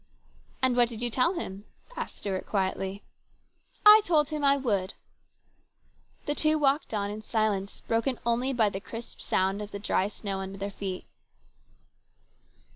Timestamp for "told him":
4.03-4.43